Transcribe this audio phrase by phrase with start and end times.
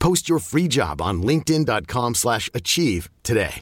[0.00, 3.60] Post your free job on linkedin.com/achieve slash achieve today.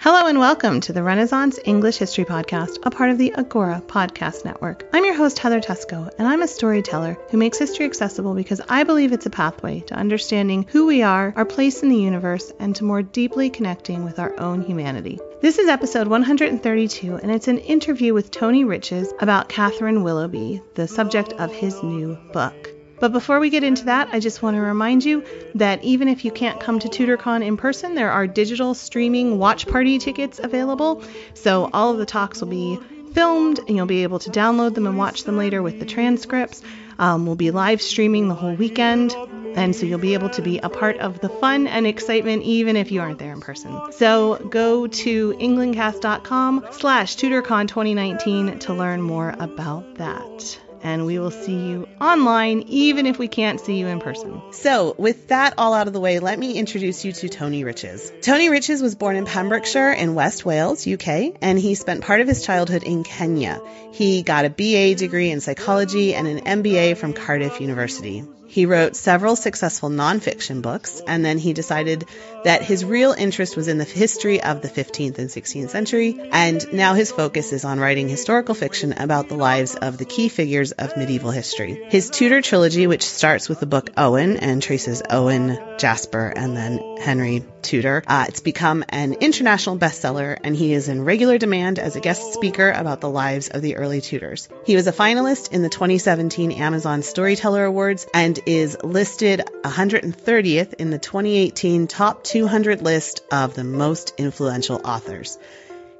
[0.00, 4.44] Hello and welcome to the Renaissance English History Podcast, a part of the Agora Podcast
[4.44, 4.86] Network.
[4.92, 8.84] I'm your host, Heather Teysko, and I'm a storyteller who makes history accessible because I
[8.84, 12.76] believe it's a pathway to understanding who we are, our place in the universe, and
[12.76, 15.18] to more deeply connecting with our own humanity.
[15.40, 20.86] This is episode 132, and it's an interview with Tony Riches about Catherine Willoughby, the
[20.86, 22.67] subject of his new book.
[23.00, 26.24] But before we get into that, I just want to remind you that even if
[26.24, 31.02] you can't come to TudorCon in person, there are digital streaming watch party tickets available.
[31.34, 32.78] So all of the talks will be
[33.12, 36.62] filmed, and you'll be able to download them and watch them later with the transcripts.
[36.98, 39.14] Um, we'll be live streaming the whole weekend.
[39.54, 42.76] And so you'll be able to be a part of the fun and excitement even
[42.76, 43.92] if you aren't there in person.
[43.92, 51.30] So go to englandcast.com slash tudorcon 2019 to learn more about that and we will
[51.30, 54.40] see you online even if we can't see you in person.
[54.52, 58.12] So, with that all out of the way, let me introduce you to Tony Riches.
[58.22, 62.28] Tony Riches was born in Pembrokeshire in West Wales, UK, and he spent part of
[62.28, 63.60] his childhood in Kenya.
[63.92, 68.24] He got a BA degree in psychology and an MBA from Cardiff University.
[68.48, 72.06] He wrote several successful nonfiction books, and then he decided
[72.44, 76.72] that his real interest was in the history of the 15th and 16th century, and
[76.72, 80.72] now his focus is on writing historical fiction about the lives of the key figures
[80.72, 81.86] of medieval history.
[81.90, 86.96] His Tudor trilogy, which starts with the book Owen and traces Owen, Jasper, and then
[86.98, 91.96] Henry Tudor, uh, it's become an international bestseller, and he is in regular demand as
[91.96, 94.48] a guest speaker about the lives of the early Tudors.
[94.64, 100.90] He was a finalist in the 2017 Amazon Storyteller Awards and is listed 130th in
[100.90, 105.38] the 2018 Top 200 list of the most influential authors.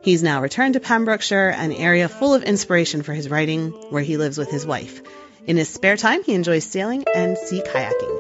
[0.02, 4.18] He's now returned to Pembrokeshire, an area full of inspiration for his writing, where he
[4.18, 5.00] lives with his wife.
[5.46, 8.18] In his spare time, he enjoys sailing and sea kayaking.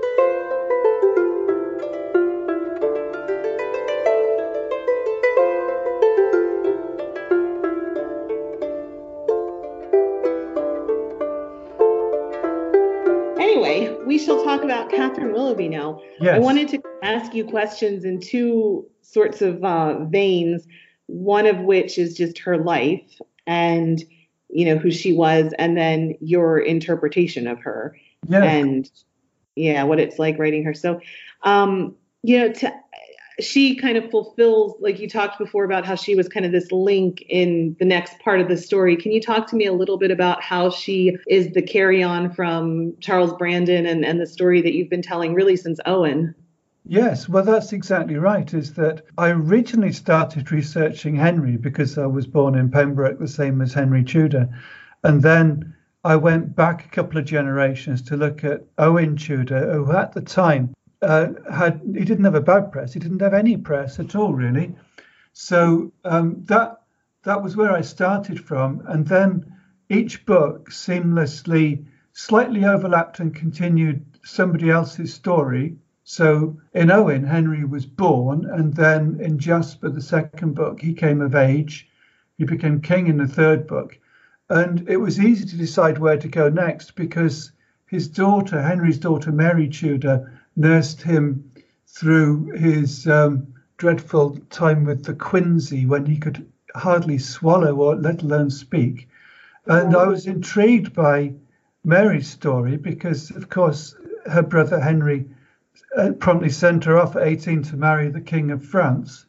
[13.38, 16.00] Anyway, we shall talk about Catherine Willoughby now.
[16.18, 16.36] Yes.
[16.36, 16.87] I wanted to
[17.28, 20.66] ask you questions in two sorts of uh, veins.
[21.06, 24.02] One of which is just her life and
[24.50, 27.96] you know who she was, and then your interpretation of her
[28.28, 28.44] Yeah.
[28.44, 28.90] and
[29.56, 30.74] yeah, what it's like writing her.
[30.74, 31.00] So,
[31.42, 32.72] um, you know, to,
[33.40, 36.70] she kind of fulfills, like you talked before about how she was kind of this
[36.72, 38.96] link in the next part of the story.
[38.96, 42.32] Can you talk to me a little bit about how she is the carry on
[42.32, 46.34] from Charles Brandon and, and the story that you've been telling really since Owen?
[46.90, 48.54] Yes, well, that's exactly right.
[48.54, 53.60] Is that I originally started researching Henry because I was born in Pembroke, the same
[53.60, 54.48] as Henry Tudor.
[55.04, 59.92] And then I went back a couple of generations to look at Owen Tudor, who
[59.92, 63.58] at the time uh, had, he didn't have a bad press, he didn't have any
[63.58, 64.74] press at all, really.
[65.34, 66.80] So um, that
[67.24, 68.82] that was where I started from.
[68.86, 69.54] And then
[69.90, 71.84] each book seamlessly,
[72.14, 75.76] slightly overlapped and continued somebody else's story.
[76.10, 81.20] So in Owen, Henry was born, and then in Jasper, the second book, he came
[81.20, 81.86] of age.
[82.38, 83.98] He became king in the third book.
[84.48, 87.52] And it was easy to decide where to go next because
[87.88, 91.44] his daughter, Henry's daughter, Mary Tudor, nursed him
[91.86, 93.46] through his um,
[93.76, 99.10] dreadful time with the quinsy when he could hardly swallow or let alone speak.
[99.66, 101.34] And I was intrigued by
[101.84, 103.94] Mary's story because, of course,
[104.24, 105.28] her brother Henry
[106.18, 109.26] promptly sent her off at 18 to marry the King of France.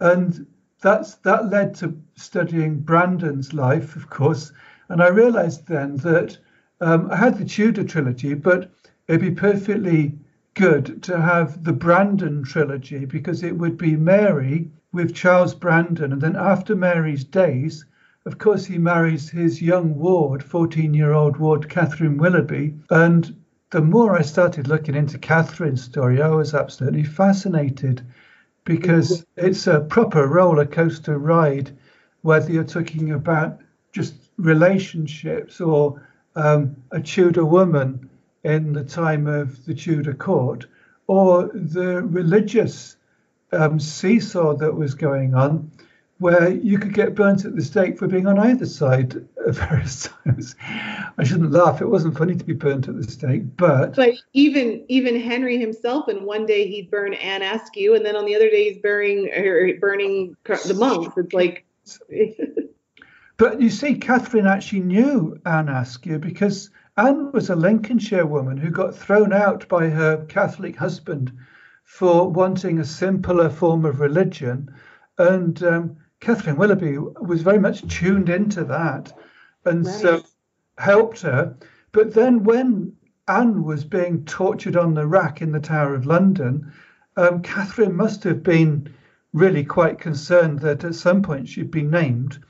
[0.00, 0.46] And
[0.80, 4.52] that's that led to studying Brandon's life, of course.
[4.88, 6.38] And I realized then that
[6.80, 8.70] um, I had the Tudor trilogy, but
[9.08, 10.18] it'd be perfectly
[10.54, 16.22] good to have the Brandon trilogy because it would be Mary with Charles Brandon, and
[16.22, 17.84] then after Mary's days,
[18.24, 22.74] of course, he marries his young ward, 14 year old ward Catherine Willoughby.
[22.90, 23.36] And
[23.70, 28.02] the more I started looking into Catherine's story, I was absolutely fascinated
[28.64, 31.76] because it's a proper roller coaster ride,
[32.22, 33.60] whether you're talking about
[33.92, 36.02] just relationships or
[36.34, 38.10] um, a Tudor woman
[38.44, 40.66] in the time of the Tudor court,
[41.06, 42.96] or the religious
[43.52, 45.70] um, seesaw that was going on,
[46.18, 49.16] where you could get burnt at the stake for being on either side
[49.46, 50.54] at various times.
[51.18, 54.84] I shouldn't laugh; it wasn't funny to be burnt at the stake, but but even
[54.88, 58.48] even Henry himself, and one day he'd burn Anne Askew, and then on the other
[58.48, 61.16] day he's burning er, burning the monks.
[61.16, 61.64] It's like.
[63.36, 68.70] but you see, Catherine actually knew Anne Askew because Anne was a Lincolnshire woman who
[68.70, 71.30] got thrown out by her Catholic husband
[71.84, 74.74] for wanting a simpler form of religion.
[75.18, 75.96] And um,
[76.26, 79.12] Catherine Willoughby was very much tuned into that
[79.64, 79.94] and right.
[79.94, 80.22] so
[80.76, 81.54] helped her.
[81.92, 82.94] But then when
[83.28, 86.72] Anne was being tortured on the rack in the Tower of London,
[87.16, 88.92] um, Catherine must have been
[89.32, 92.40] really quite concerned that at some point she'd be named.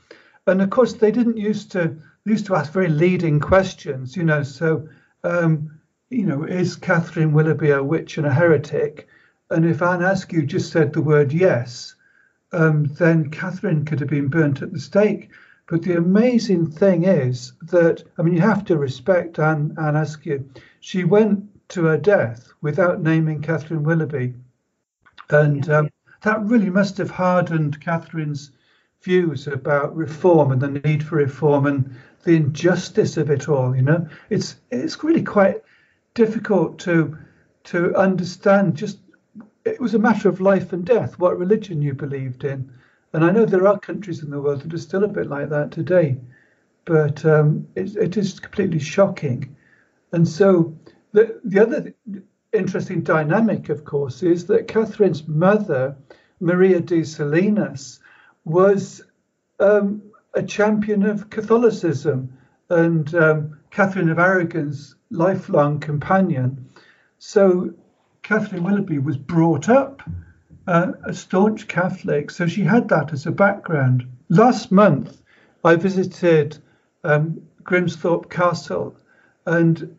[0.47, 4.41] And of course, they didn't used to used to ask very leading questions, you know.
[4.41, 4.89] So,
[5.23, 9.07] um, you know, is Catherine Willoughby a witch and a heretic?
[9.51, 11.93] And if Anne Askew just said the word yes,
[12.51, 15.29] um, then Catherine could have been burnt at the stake.
[15.67, 20.49] But the amazing thing is that, I mean, you have to respect Anne, Anne Askew.
[20.79, 24.33] She went to her death without naming Catherine Willoughby.
[25.29, 25.89] And um,
[26.21, 28.51] that really must have hardened Catherine's
[29.01, 33.75] views about reform and the need for reform and the injustice of it all.
[33.75, 35.61] You know, it's it's really quite
[36.13, 37.17] difficult to
[37.65, 38.75] to understand.
[38.75, 38.99] Just
[39.67, 42.71] it was a matter of life and death, what religion you believed in,
[43.13, 45.49] and I know there are countries in the world that are still a bit like
[45.49, 46.17] that today,
[46.85, 49.55] but um, it, it is completely shocking.
[50.11, 50.77] And so
[51.11, 51.93] the the other
[52.53, 55.95] interesting dynamic, of course, is that Catherine's mother,
[56.39, 57.99] Maria de Salinas,
[58.45, 59.01] was
[59.59, 60.01] um,
[60.33, 62.37] a champion of Catholicism
[62.69, 66.69] and um, Catherine of Aragon's lifelong companion.
[67.19, 67.73] So
[68.27, 70.03] Catherine Willoughby was brought up
[70.67, 74.05] uh, a staunch Catholic, so she had that as a background.
[74.27, 75.21] Last month,
[75.63, 76.57] I visited
[77.05, 78.97] um, Grimsthorpe Castle,
[79.45, 79.95] and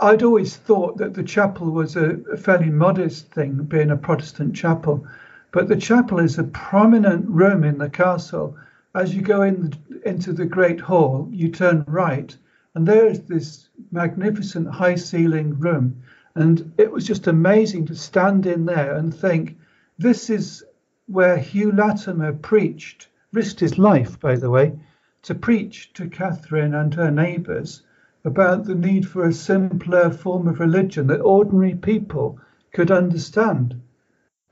[0.00, 4.56] I'd always thought that the chapel was a, a fairly modest thing, being a Protestant
[4.56, 5.06] chapel.
[5.52, 8.56] But the chapel is a prominent room in the castle
[8.94, 9.74] as you go in
[10.06, 12.34] into the great hall, you turn right,
[12.74, 16.02] and there is this magnificent high ceiling room.
[16.34, 19.58] And it was just amazing to stand in there and think,
[19.98, 20.64] this is
[21.06, 24.78] where Hugh Latimer preached, risked his life, by the way,
[25.22, 27.82] to preach to Catherine and her neighbours
[28.24, 32.38] about the need for a simpler form of religion that ordinary people
[32.72, 33.80] could understand.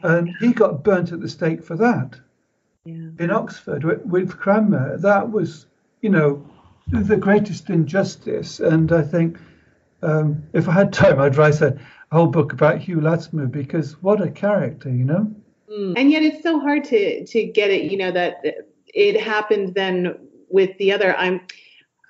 [0.02, 2.18] And he got burnt at the stake for that
[2.84, 3.10] yeah.
[3.18, 4.96] in Oxford with, with Cranmer.
[4.98, 5.66] That was,
[6.00, 6.44] you know,
[6.88, 8.60] the greatest injustice.
[8.60, 9.38] And I think
[10.02, 11.78] um, if I had time, I'd write a
[12.12, 15.34] whole book about Hugh Latimer because what a character, you know.
[15.70, 15.94] Mm.
[15.96, 18.42] And yet it's so hard to to get it, you know, that
[18.86, 20.16] it happened then
[20.48, 21.16] with the other.
[21.16, 21.40] I'm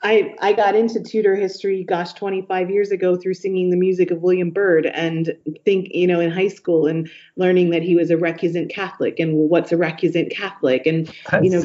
[0.02, 4.22] I, I got into Tudor history, gosh, 25 years ago through singing the music of
[4.22, 5.34] William Byrd and
[5.64, 9.34] think, you know, in high school and learning that he was a recusant Catholic and
[9.34, 11.44] what's a recusant Catholic and, That's...
[11.44, 11.64] you know,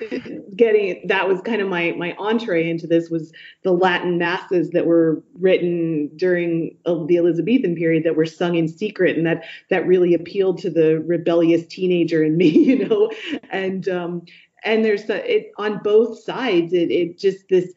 [0.56, 4.86] getting that was kind of my my entree into this was the Latin masses that
[4.86, 9.86] were written during uh, the Elizabethan period that were sung in secret and that that
[9.86, 13.10] really appealed to the rebellious teenager in me, you know,
[13.50, 14.22] and um,
[14.64, 16.72] and there's a, it on both sides.
[16.72, 17.72] It, it just this.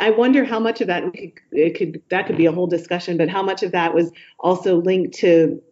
[0.00, 1.04] I wonder how much of that
[1.52, 4.80] it could that could be a whole discussion, but how much of that was also
[4.80, 5.62] linked to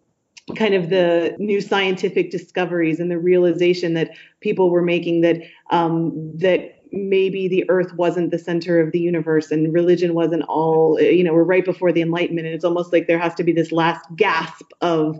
[0.57, 4.11] kind of the new scientific discoveries and the realization that
[4.45, 5.39] people were making that
[5.71, 11.01] um, that maybe the earth wasn't the center of the universe and religion wasn't all
[11.01, 13.53] you know we're right before the enlightenment and it's almost like there has to be
[13.53, 15.19] this last gasp of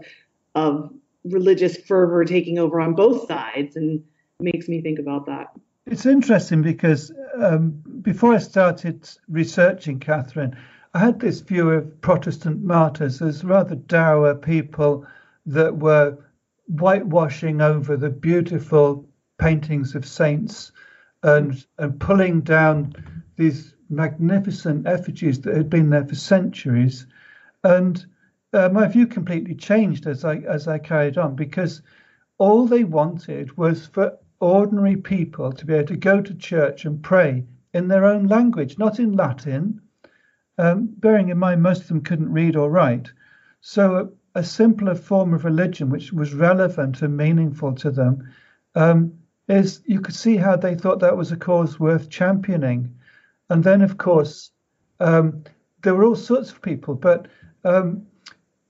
[0.55, 0.93] of
[1.25, 4.05] religious fervor taking over on both sides and
[4.41, 5.47] makes me think about that.
[5.87, 7.11] It's interesting because
[7.43, 10.57] um, before I started researching Catherine,
[10.93, 15.07] I had this view of Protestant martyrs as rather dour people
[15.47, 16.19] that were
[16.67, 19.07] whitewashing over the beautiful
[19.45, 20.73] paintings of saints
[21.23, 22.95] and, and pulling down
[23.37, 27.07] these magnificent effigies that had been there for centuries.
[27.63, 28.07] And
[28.55, 31.83] uh, my view completely changed as I as I carried on because
[32.39, 37.03] all they wanted was for ordinary people to be able to go to church and
[37.03, 39.83] pray in their own language, not in Latin.
[40.57, 43.13] Um, bearing in mind, most of them couldn't read or write.
[43.61, 43.97] So,
[44.35, 48.33] a, a simpler form of religion, which was relevant and meaningful to them,
[48.75, 49.13] um,
[49.49, 52.95] is you could see how they thought that was a cause worth championing.
[53.51, 54.51] And then, of course,
[55.01, 55.45] um,
[55.83, 57.29] there were all sorts of people, but
[57.65, 58.07] um,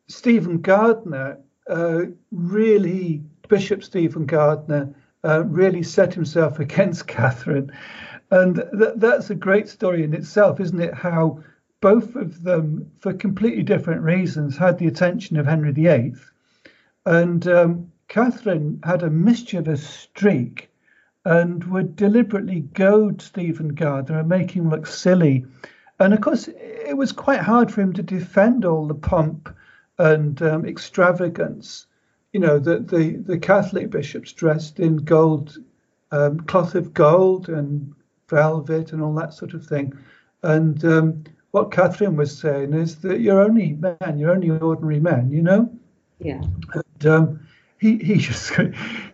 [0.08, 1.38] Stephen Gardiner
[1.68, 7.72] uh, really, Bishop Stephen Gardiner, uh, really set himself against Catherine.
[8.30, 10.94] And th- that's a great story in itself, isn't it?
[10.94, 11.42] How
[11.80, 16.14] both of them, for completely different reasons, had the attention of Henry VIII.
[17.04, 20.70] And um, Catherine had a mischievous streak
[21.24, 25.46] and would deliberately goad Stephen Gardiner and make him look silly.
[25.98, 29.54] And of course, it was quite hard for him to defend all the pomp
[29.98, 31.86] and um, extravagance.
[32.32, 35.56] You know, the, the, the Catholic bishops dressed in gold,
[36.10, 37.94] um, cloth of gold and
[38.28, 39.96] velvet and all that sort of thing.
[40.42, 45.30] And um, what Catherine was saying is that you're only men, you're only ordinary men,
[45.30, 45.70] you know?
[46.18, 46.42] Yeah.
[46.74, 47.43] And um,
[47.84, 48.52] he, he just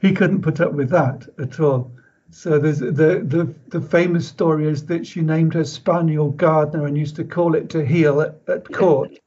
[0.00, 1.90] he couldn't put up with that at all.
[2.30, 2.92] So there's the,
[3.34, 7.56] the the famous story is that she named her spaniel Gardiner and used to call
[7.56, 9.18] it to heel at, at court,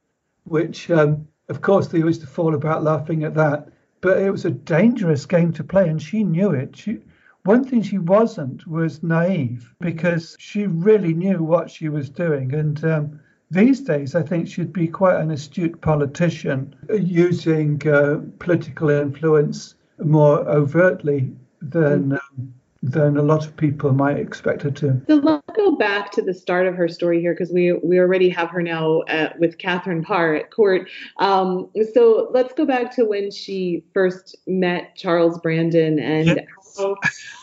[0.44, 3.68] which um, of course they used to fall about laughing at that.
[4.00, 6.74] But it was a dangerous game to play, and she knew it.
[6.76, 7.00] She
[7.42, 12.54] one thing she wasn't was naive because she really knew what she was doing.
[12.54, 13.20] And um,
[13.54, 20.40] these days, I think she'd be quite an astute politician using uh, political influence more
[20.48, 21.32] overtly
[21.62, 22.12] than.
[22.14, 25.00] Um, than a lot of people might expect her to.
[25.06, 28.28] So let's go back to the start of her story here because we we already
[28.28, 30.90] have her now uh, with Catherine Parr at court.
[31.16, 36.46] Um, so let's go back to when she first met Charles Brandon and yes.
[36.76, 36.96] how,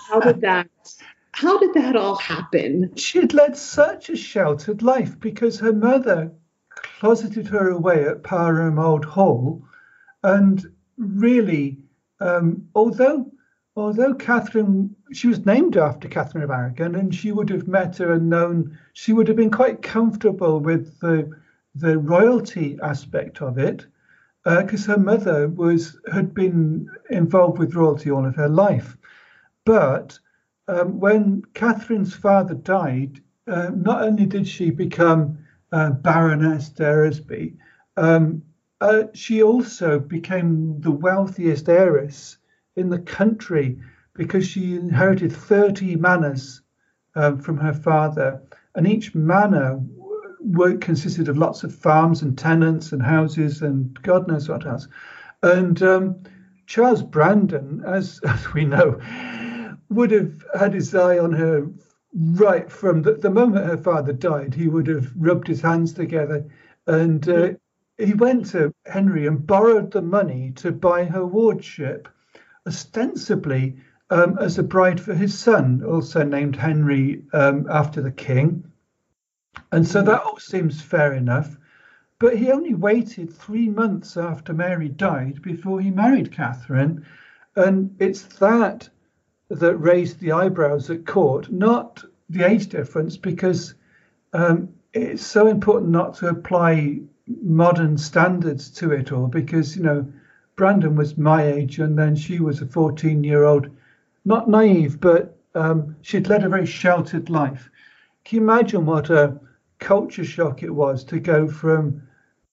[0.08, 0.70] how did that
[1.34, 2.94] how did that all happen?
[2.96, 6.32] She'd led such a sheltered life because her mother
[7.00, 9.64] closeted her away at Parham Old Hall,
[10.24, 10.64] and
[10.98, 11.80] really,
[12.20, 13.32] um, although
[13.76, 18.12] although Catherine, she was named after Catherine of Aragon, and she would have met her
[18.12, 21.32] and known, she would have been quite comfortable with the
[21.76, 23.86] the royalty aspect of it,
[24.44, 28.98] because uh, her mother was had been involved with royalty all of her life.
[29.66, 30.20] But
[30.68, 35.38] um, when Catherine's father died, uh, not only did she become
[35.72, 37.56] uh, Baroness d'Eresby,
[37.98, 38.44] um,
[38.80, 42.38] uh, she also became the wealthiest heiress
[42.76, 43.80] in the country
[44.14, 46.62] because she inherited 30 manors
[47.16, 48.42] um, from her father,
[48.76, 49.82] and each manor
[50.52, 54.88] w- consisted of lots of farms and tenants and houses and God knows what else.
[55.44, 56.24] And um,
[56.66, 59.00] Charles Brandon, as, as we know,
[59.92, 61.68] would have had his eye on her
[62.14, 64.54] right from the, the moment her father died.
[64.54, 66.46] He would have rubbed his hands together
[66.88, 67.50] and uh,
[67.98, 72.08] he went to Henry and borrowed the money to buy her wardship
[72.66, 73.78] ostensibly
[74.10, 78.66] um, as a bride for his son, also named Henry um, after the king.
[79.72, 81.58] And so that all seems fair enough.
[82.20, 87.06] But he only waited three months after Mary died before he married Catherine.
[87.56, 88.90] And it's that
[89.52, 93.76] that raised the eyebrows at court, not the age difference, because
[94.34, 97.02] um, it's so important not to apply
[97.44, 100.06] modern standards to it all, because, you know,
[100.56, 103.70] Brandon was my age, and then she was a 14 year old,
[104.24, 107.70] not naive, but um, she'd led a very sheltered life.
[108.24, 109.38] Can you imagine what a
[109.80, 112.04] culture shock it was to go from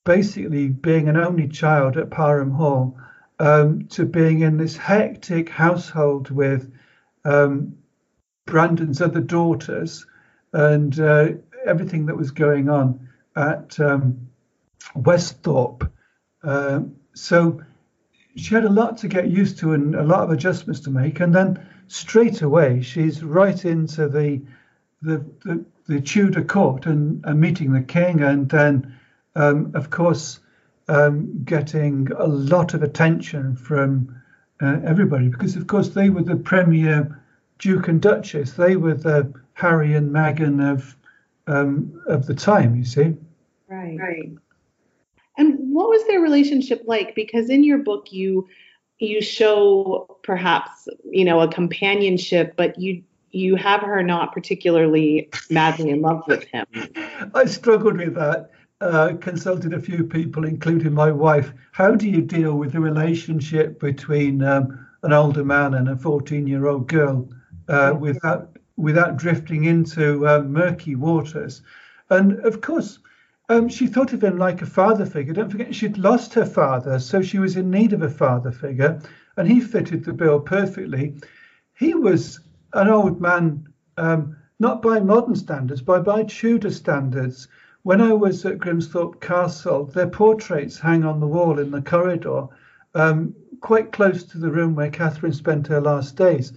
[0.05, 2.99] basically being an only child at Parham Hall
[3.39, 6.73] um, to being in this hectic household with
[7.25, 7.77] um,
[8.47, 10.07] Brandon's other daughters
[10.53, 11.29] and uh,
[11.67, 14.29] everything that was going on at um,
[14.95, 15.91] Westhorpe.
[16.43, 16.81] Uh,
[17.15, 17.63] so
[18.37, 21.21] she had a lot to get used to and a lot of adjustments to make.
[21.21, 24.43] And then straight away, she's right into the
[25.03, 28.99] the, the, the Tudor court and, and, meeting the king, and then,
[29.37, 30.41] um, of course,
[30.89, 34.21] um, getting a lot of attention from
[34.61, 37.21] uh, everybody because, of course, they were the premier
[37.59, 38.53] Duke and Duchess.
[38.53, 40.97] They were the Harry and Meghan of
[41.47, 42.77] um, of the time.
[42.77, 43.15] You see.
[43.69, 43.99] Right.
[43.99, 44.33] Right.
[45.37, 47.15] And what was their relationship like?
[47.15, 48.49] Because in your book, you
[48.99, 55.91] you show perhaps you know a companionship, but you you have her not particularly madly
[55.91, 56.67] in love with him.
[57.35, 61.53] I struggled with that uh, consulted a few people, including my wife.
[61.73, 66.87] How do you deal with the relationship between um, an older man and a 14-year-old
[66.87, 67.29] girl
[67.69, 71.63] uh, without without drifting into uh, murky waters?
[72.11, 73.01] And of course,
[73.49, 75.33] um, she thought of him like a father figure.
[75.33, 79.01] Don't forget, she'd lost her father, so she was in need of a father figure,
[79.37, 81.17] and he fitted the bill perfectly.
[81.75, 82.41] He was
[82.75, 83.67] an old man,
[83.97, 87.49] um, not by modern standards, but by Tudor standards.
[87.83, 92.49] When I was at Grimsthorpe Castle, their portraits hang on the wall in the corridor,
[92.95, 96.53] um, quite close to the room where Catherine spent her last days.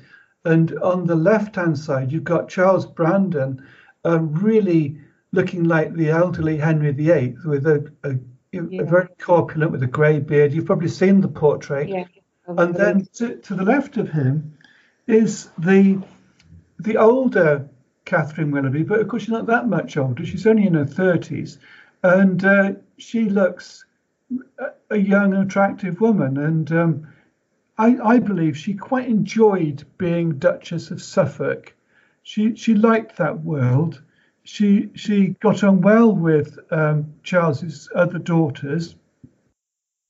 [0.45, 3.63] And on the left hand side, you've got Charles Brandon,
[4.03, 4.97] um, really
[5.31, 8.15] looking like the elderly Henry VIII with a, a,
[8.51, 8.81] yeah.
[8.81, 10.53] a very corpulent with a grey beard.
[10.53, 11.87] You've probably seen the portrait.
[11.87, 12.05] Yeah.
[12.47, 14.57] And then to, to the left of him
[15.07, 16.01] is the
[16.79, 17.69] the older
[18.05, 20.25] Catherine Willoughby, but of course she's not that much older.
[20.25, 21.60] She's only in her thirties,
[22.03, 23.86] and uh, she looks
[24.89, 26.38] a young, and attractive woman.
[26.38, 27.08] And um,
[27.77, 31.74] I, I, believe she quite enjoyed being Duchess of Suffolk.
[32.24, 34.01] She she liked that world.
[34.43, 38.96] She she got on well with um, Charles's other daughters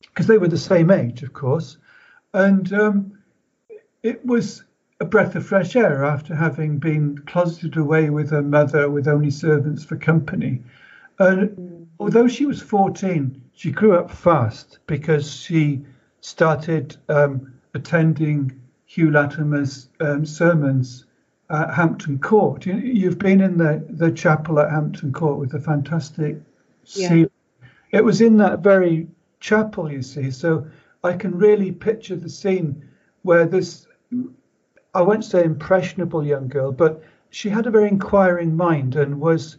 [0.01, 1.77] because they were the same age, of course,
[2.33, 3.19] and um,
[4.03, 4.63] it was
[5.01, 9.31] a breath of fresh air after having been closeted away with her mother with only
[9.31, 10.61] servants for company.
[11.17, 15.83] And although she was 14, she grew up fast because she
[16.21, 21.05] started um, attending Hugh Latimer's um, sermons
[21.49, 22.67] at Hampton Court.
[22.67, 26.37] You, have been in the, the chapel at Hampton Court with the fantastic
[26.93, 27.25] yeah.
[27.91, 29.07] It was in that very
[29.39, 30.29] chapel, you see.
[30.29, 30.67] So
[31.03, 32.87] I can really picture the scene
[33.23, 33.87] where this
[34.93, 39.57] I won't say impressionable young girl, but she had a very inquiring mind and was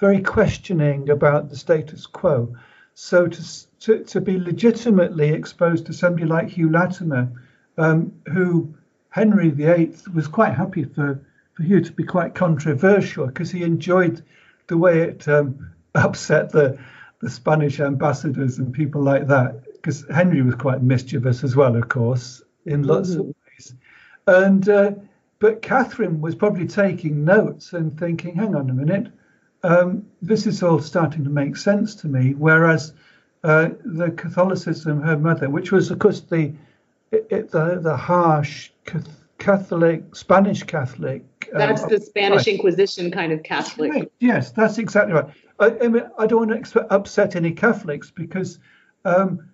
[0.00, 2.56] very questioning about the status quo.
[2.94, 3.42] So to
[3.80, 7.30] to, to be legitimately exposed to somebody like Hugh Latimer,
[7.78, 8.74] um, who
[9.10, 11.20] Henry VIII was quite happy for,
[11.54, 14.22] for Hugh to be quite controversial because he enjoyed
[14.66, 16.78] the way it um, upset the
[17.20, 19.62] the Spanish ambassadors and people like that.
[19.74, 23.30] Because Henry was quite mischievous as well, of course, in lots mm-hmm.
[23.30, 23.34] of
[24.26, 24.92] and uh,
[25.38, 29.12] but Catherine was probably taking notes and thinking, hang on a minute,
[29.62, 32.34] um, this is all starting to make sense to me.
[32.34, 32.92] Whereas
[33.44, 36.52] uh, the Catholicism, her mother, which was of course the
[37.10, 38.70] it, it, the the harsh
[39.38, 41.24] Catholic Spanish Catholic.
[41.52, 43.92] Um, that's the Spanish Inquisition kind of Catholic.
[43.92, 44.12] Right.
[44.20, 45.28] Yes, that's exactly right.
[45.58, 48.58] I, I, mean, I don't want to upset any Catholics because
[49.04, 49.50] um,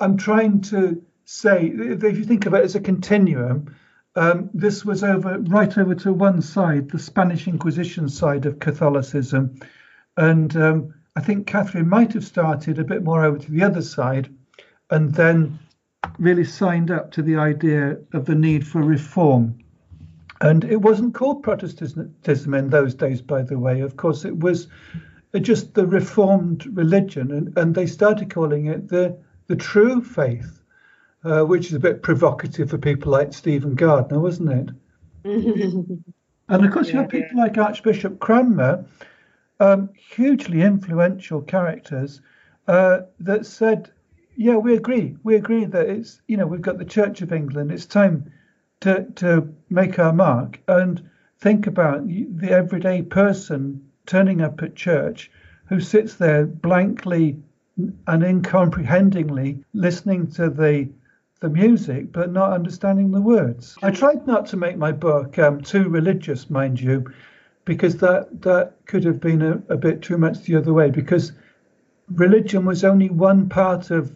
[0.00, 3.74] I'm trying to say, if you think of it as a continuum,
[4.16, 9.54] um, this was over right over to one side, the Spanish Inquisition side of Catholicism,
[10.16, 13.82] and um, I think Catherine might have started a bit more over to the other
[13.82, 14.28] side,
[14.90, 15.58] and then
[16.18, 19.58] really signed up to the idea of the need for reform.
[20.40, 23.80] And it wasn't called Protestantism in those days, by the way.
[23.80, 24.68] Of course, it was
[25.40, 30.59] just the Reformed religion, and, and they started calling it the the true faith
[31.24, 34.74] uh, which is a bit provocative for people like Stephen Gardiner, wasn't it?
[36.48, 37.42] and of course, yeah, you have people yeah.
[37.42, 38.84] like Archbishop Cranmer,
[39.58, 42.20] um, hugely influential characters,
[42.68, 43.90] uh, that said,
[44.36, 45.16] "Yeah, we agree.
[45.22, 47.70] We agree that it's you know we've got the Church of England.
[47.70, 48.32] It's time
[48.80, 51.02] to to make our mark and
[51.38, 55.30] think about the everyday person turning up at church
[55.66, 57.38] who sits there blankly
[58.06, 60.88] and incomprehendingly listening to the
[61.40, 63.76] the music but not understanding the words.
[63.82, 67.12] I tried not to make my book um, too religious, mind you,
[67.64, 70.90] because that that could have been a, a, bit too much the other way.
[70.90, 71.32] Because
[72.10, 74.14] religion was only one part of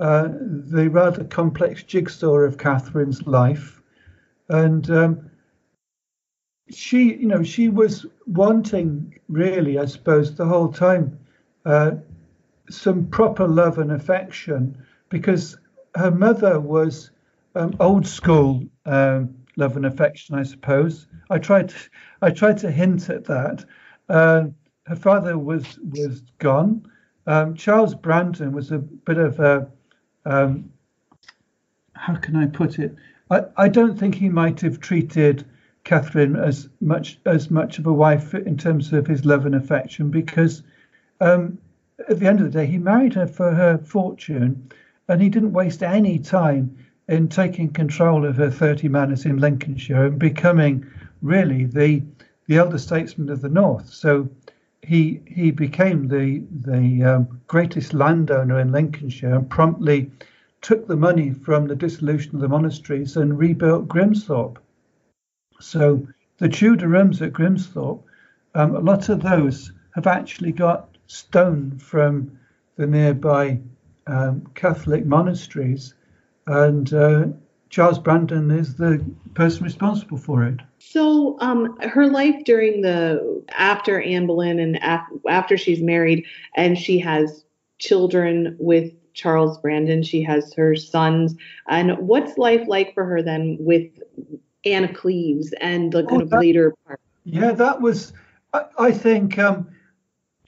[0.00, 3.80] uh, the rather complex jigsaw of Catherine's life,
[4.48, 5.30] and um,
[6.68, 11.18] she, you know, she was wanting really, I suppose, the whole time,
[11.64, 11.92] uh,
[12.68, 14.76] some proper love and affection
[15.08, 15.56] because
[15.96, 17.10] her mother was
[17.54, 21.06] um, old school um, love and affection, I suppose.
[21.30, 21.76] I tried to,
[22.22, 23.64] I tried to hint at that.
[24.08, 24.44] Uh,
[24.84, 26.86] her father was was gone.
[27.26, 29.68] Um, Charles Brandon was a bit of a
[30.24, 30.70] um,
[31.94, 32.94] how can I put it?
[33.30, 35.44] I, I don't think he might have treated
[35.84, 40.10] Catherine as much as much of a wife in terms of his love and affection
[40.10, 40.62] because
[41.20, 41.58] um,
[42.08, 44.70] at the end of the day he married her for her fortune
[45.08, 46.76] and he didn't waste any time
[47.08, 50.86] in taking control of her 30 manors in Lincolnshire and becoming
[51.22, 52.02] really the
[52.48, 53.88] the elder statesman of the North.
[53.88, 54.28] So
[54.82, 60.10] he he became the the um, greatest landowner in Lincolnshire and promptly
[60.62, 64.58] took the money from the dissolution of the monasteries and rebuilt Grimsthorpe.
[65.60, 66.06] So
[66.38, 68.02] the Tudor rooms at Grimsthorpe,
[68.54, 72.38] um, a lot of those have actually got stone from
[72.76, 73.60] the nearby
[74.06, 75.94] um, Catholic monasteries,
[76.46, 77.26] and uh,
[77.70, 80.60] Charles Brandon is the person responsible for it.
[80.78, 86.78] So, um, her life during the after Anne Boleyn and af- after she's married and
[86.78, 87.44] she has
[87.78, 91.34] children with Charles Brandon, she has her sons.
[91.68, 93.90] And what's life like for her then with
[94.64, 97.00] Anna Cleves and the kind oh, that, of later part?
[97.24, 98.12] Yeah, that was,
[98.52, 99.68] I, I think um,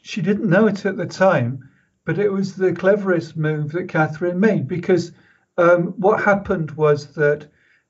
[0.02, 1.67] she didn't know it at the time,
[2.08, 5.12] but it was the cleverest move that Catherine made because
[5.58, 7.46] um, what happened was that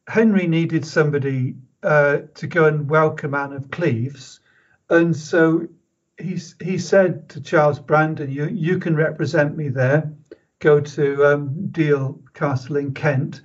[0.09, 1.55] Henry needed somebody
[1.85, 4.41] uh, to go and welcome Anne of Cleves,
[4.91, 5.69] and so
[6.17, 10.13] he he said to Charles Brandon, "You you can represent me there.
[10.59, 13.43] Go to um, Deal Castle in Kent,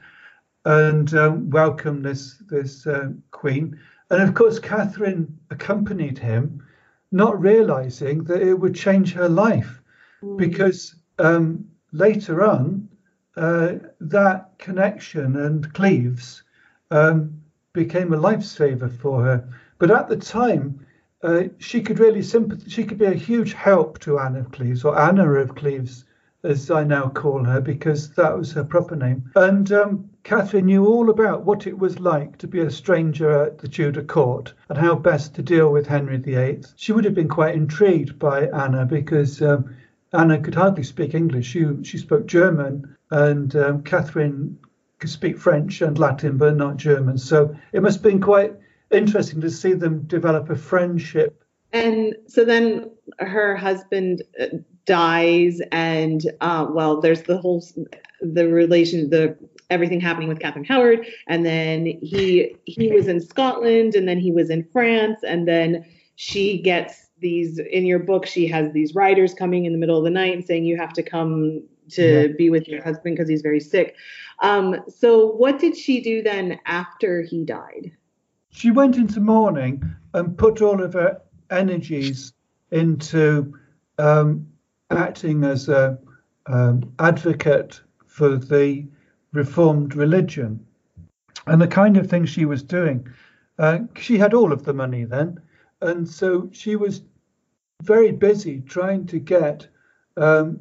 [0.65, 3.77] and um, welcome this this uh, queen."
[4.09, 6.65] And of course, Catherine accompanied him,
[7.11, 9.79] not realizing that it would change her life,
[10.23, 10.37] mm.
[10.37, 12.87] because um, later on
[13.35, 16.43] uh, that connection and Cleves
[16.91, 17.41] um,
[17.73, 19.49] became a lifesaver for her.
[19.79, 20.85] But at the time,
[21.23, 22.71] uh, she could really sympathize.
[22.71, 26.05] She could be a huge help to Anne of Cleves, or Anna of Cleves,
[26.43, 29.31] as I now call her, because that was her proper name.
[29.35, 33.57] And um, Catherine knew all about what it was like to be a stranger at
[33.57, 36.63] the Tudor court and how best to deal with Henry VIII.
[36.75, 39.75] She would have been quite intrigued by Anna because um,
[40.13, 41.47] Anna could hardly speak English.
[41.47, 44.57] She, she spoke German, and um, Catherine
[44.99, 47.17] could speak French and Latin, but not German.
[47.17, 48.53] So it must have been quite
[48.91, 51.43] interesting to see them develop a friendship.
[51.71, 54.45] And so then her husband uh,
[54.85, 57.65] dies, and uh, well, there's the whole
[58.21, 59.35] the relation, the
[59.69, 64.31] everything happening with Catherine Howard, and then he he was in Scotland, and then he
[64.31, 65.83] was in France, and then
[66.15, 70.03] she gets these in your book she has these riders coming in the middle of
[70.03, 72.27] the night and saying you have to come to yeah.
[72.37, 73.95] be with your husband because he's very sick.
[74.41, 77.91] Um, so what did she do then after he died?
[78.51, 79.83] She went into mourning
[80.13, 82.33] and put all of her energies
[82.71, 83.53] into
[83.97, 84.47] um,
[84.91, 85.97] acting as a
[86.45, 88.85] um, advocate for the
[89.31, 90.63] reformed religion.
[91.47, 93.07] And the kind of things she was doing
[93.59, 95.39] uh, she had all of the money then.
[95.81, 97.01] And so she was
[97.83, 99.67] very busy trying to get
[100.17, 100.59] um,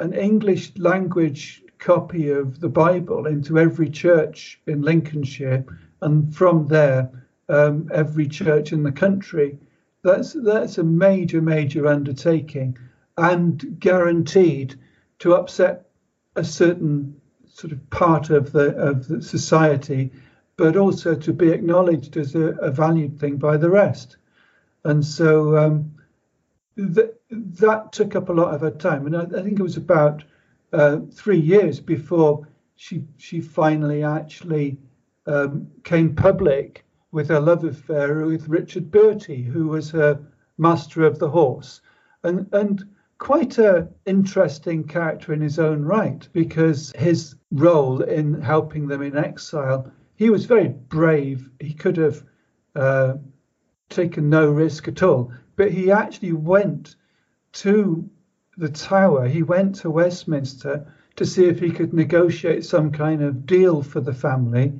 [0.00, 5.64] an English language copy of the Bible into every church in Lincolnshire,
[6.00, 7.10] and from there,
[7.48, 9.58] um, every church in the country.
[10.02, 12.78] That's that's a major, major undertaking,
[13.16, 14.74] and guaranteed
[15.18, 15.88] to upset
[16.36, 20.10] a certain sort of part of the of the society,
[20.56, 24.16] but also to be acknowledged as a, a valued thing by the rest.
[24.84, 25.92] And so um,
[26.76, 30.24] that took up a lot of her time, and I, I think it was about
[30.72, 34.78] uh, three years before she she finally actually
[35.26, 40.18] um, came public with her love affair with Richard Bertie, who was her
[40.58, 41.80] master of the horse,
[42.22, 42.84] and and
[43.18, 49.16] quite a interesting character in his own right because his role in helping them in
[49.16, 51.48] exile, he was very brave.
[51.60, 52.24] He could have
[52.74, 53.14] uh,
[53.90, 56.96] taken no risk at all but he actually went
[57.52, 58.08] to
[58.56, 60.86] the Tower, he went to Westminster
[61.16, 64.72] to see if he could negotiate some kind of deal for the family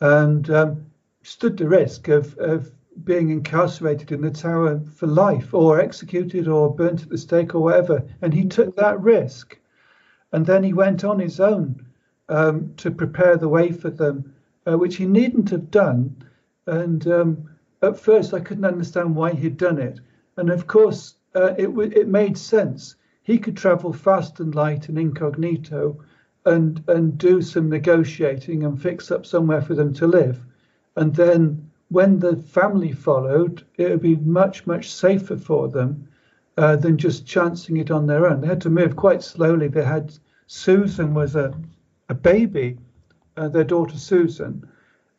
[0.00, 0.86] and um,
[1.22, 2.70] stood the risk of, of
[3.04, 7.60] being incarcerated in the Tower for life or executed or burnt at the stake or
[7.60, 8.04] whatever.
[8.20, 9.58] And he took that risk.
[10.32, 11.86] And then he went on his own
[12.28, 14.34] um, to prepare the way for them,
[14.66, 16.16] uh, which he needn't have done.
[16.66, 17.50] And um,
[17.82, 20.00] at first, I couldn't understand why he'd done it.
[20.36, 22.96] And of course, uh, it, it made sense.
[23.22, 26.02] He could travel fast and light and incognito
[26.44, 30.44] and, and do some negotiating and fix up somewhere for them to live.
[30.96, 36.08] And then when the family followed, it would be much, much safer for them
[36.56, 38.40] uh, than just chancing it on their own.
[38.40, 39.68] They had to move quite slowly.
[39.68, 40.12] They had
[40.46, 41.54] Susan was a,
[42.08, 42.78] a baby,
[43.36, 44.68] uh, their daughter Susan.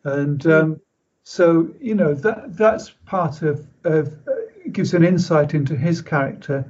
[0.04, 0.82] And um,
[1.24, 4.14] so, you know, that that's part of, of
[4.74, 6.66] gives an insight into his character.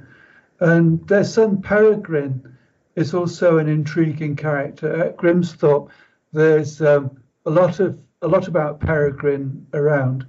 [0.60, 2.56] And their son Peregrine
[2.96, 5.02] is also an intriguing character.
[5.02, 5.90] At Grimsthorpe,
[6.32, 10.26] there's um, a lot of a lot about Peregrine around.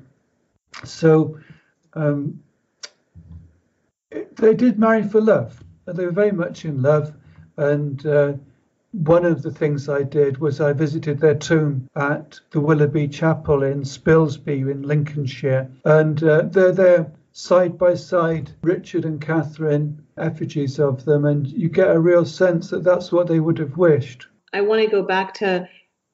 [0.83, 1.39] So
[1.93, 2.41] um,
[4.35, 5.63] they did marry for love.
[5.85, 7.13] They were very much in love,
[7.57, 8.33] and uh,
[8.91, 13.63] one of the things I did was I visited their tomb at the Willoughby Chapel
[13.63, 20.79] in Spilsby in Lincolnshire, and uh, they're there side by side, Richard and Catherine, effigies
[20.79, 24.27] of them, and you get a real sense that that's what they would have wished.
[24.53, 25.67] I want to go back to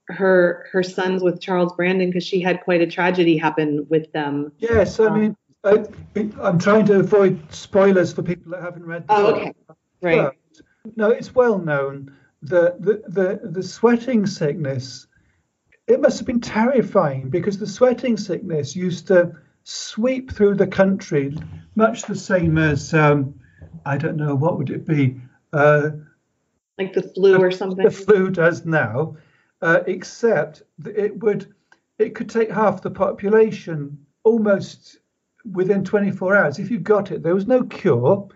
[0.08, 4.52] her her sons with Charles Brandon because she had quite a tragedy happen with them.
[4.58, 5.86] Yes, I um, mean, I,
[6.42, 9.08] am trying to avoid spoilers for people that haven't read.
[9.08, 9.36] The oh, book.
[9.38, 9.54] okay,
[10.02, 10.32] right.
[10.84, 15.06] But, no, it's well known that the, the, the sweating sickness,
[15.86, 21.38] it must have been terrifying because the sweating sickness used to sweep through the country,
[21.76, 23.40] much the same as, um,
[23.86, 25.20] I don't know, what would it be?
[25.54, 25.92] Uh,
[26.78, 27.84] like the flu or something?
[27.84, 29.18] The flu does now,
[29.62, 31.54] uh, except it would,
[32.00, 34.98] it could take half the population almost
[35.52, 36.60] within 24 hours.
[36.60, 38.28] If you got it, there was no cure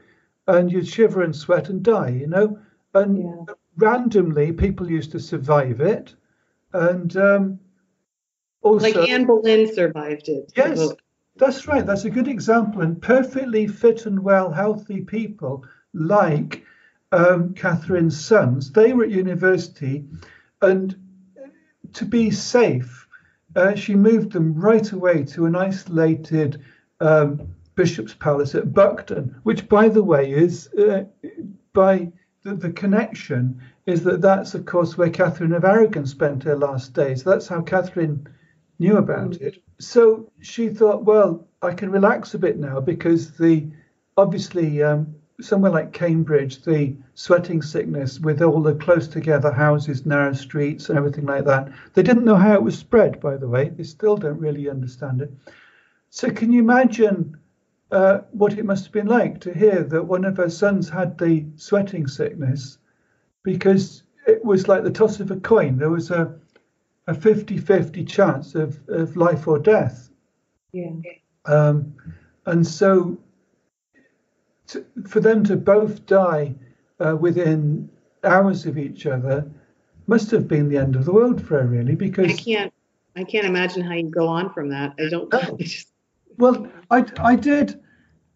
[0.48, 2.60] and you'd shiver and sweat and die, you know?
[2.94, 6.16] And yeah randomly people used to survive it,
[6.74, 7.60] and um,
[8.62, 10.52] also like Anne Boleyn survived it.
[10.56, 10.94] Yes,
[11.38, 11.86] that's right.
[11.86, 12.82] That's a good example.
[12.82, 16.65] And perfectly fit and well, healthy people like
[17.12, 20.06] um, Catherine's sons, they were at university,
[20.62, 20.95] and
[21.93, 23.08] to be safe,
[23.56, 26.62] uh, she moved them right away to an isolated
[27.00, 31.06] um, bishop's palace at Buckden, which, by the way, is uh,
[31.74, 32.12] by
[32.43, 36.93] the, the connection is that that's, of course, where Catherine of Aragon spent her last
[36.93, 37.24] days.
[37.24, 38.28] That's how Catherine
[38.80, 39.42] knew about mm.
[39.42, 39.64] it.
[39.80, 43.68] So she thought, well, I can relax a bit now because the
[44.18, 50.34] obviously um, somewhere like Cambridge, the sweating sickness with all the close together houses, narrow
[50.34, 51.72] streets, and everything like that.
[51.94, 53.70] They didn't know how it was spread, by the way.
[53.70, 55.32] They still don't really understand it.
[56.10, 57.38] So can you imagine
[57.92, 61.18] uh, what it must have been like to hear that one of her sons had
[61.18, 62.78] the sweating sickness
[63.44, 65.78] because it was like the toss of a coin.
[65.78, 66.36] There was a
[67.08, 70.10] a 50-50 chance of, of life or death.
[70.72, 70.91] Yeah.
[71.46, 71.96] Um,
[72.46, 73.18] and so
[74.68, 76.56] to, for them to both die
[77.00, 77.89] uh, within
[78.24, 79.50] hours of each other
[80.08, 82.74] must have been the end of the world for her, really, because I can't
[83.15, 84.94] I can't imagine how you go on from that.
[85.00, 85.34] I don't.
[85.34, 85.58] Oh.
[86.38, 87.82] Well, I, I did,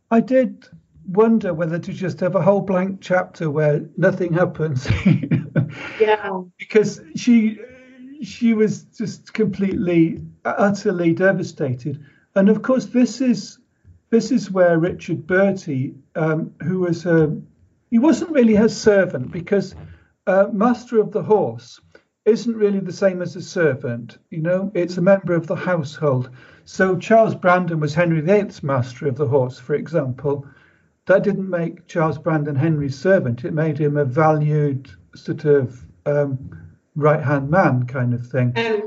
[0.09, 0.65] I did
[1.07, 4.87] wonder whether to just have a whole blank chapter where nothing happens.
[5.99, 6.41] yeah.
[6.57, 7.59] Because she,
[8.21, 12.03] she was just completely, utterly devastated,
[12.35, 13.59] and of course this is,
[14.09, 17.35] this is where Richard Bertie, um, who was a,
[17.91, 19.75] he wasn't really her servant because
[20.27, 21.79] uh, master of the horse
[22.25, 24.17] isn't really the same as a servant.
[24.29, 26.29] You know, it's a member of the household.
[26.65, 30.45] So Charles Brandon was Henry VIII's master of the horse, for example.
[31.07, 33.43] That didn't make Charles Brandon Henry's servant.
[33.43, 36.68] It made him a valued sort of um,
[36.99, 38.53] right hand man kind of thing.
[38.55, 38.83] And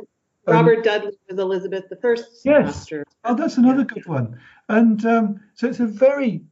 [0.47, 2.67] Robert um, Dudley was Elizabeth I's yes.
[2.67, 3.05] master.
[3.25, 3.95] Oh, that's another yeah.
[3.95, 4.41] good one.
[4.69, 6.43] And um, so it's a very,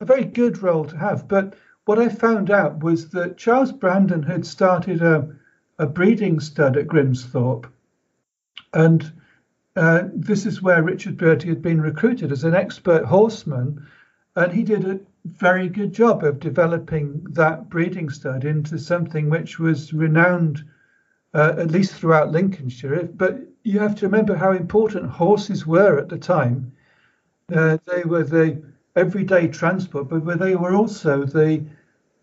[0.00, 1.26] a very good role to have.
[1.26, 1.54] But
[1.84, 5.28] what I found out was that Charles Brandon had started a,
[5.78, 7.66] a breeding stud at Grimsthorpe,
[8.72, 9.12] and
[9.76, 13.86] uh, this is where Richard Bertie had been recruited as an expert horseman,
[14.36, 19.58] and he did a very good job of developing that breeding stud into something which
[19.58, 20.62] was renowned,
[21.34, 23.04] uh, at least throughout Lincolnshire.
[23.04, 26.72] But you have to remember how important horses were at the time.
[27.52, 28.62] Uh, they were the
[28.96, 31.64] everyday transport, but they were also the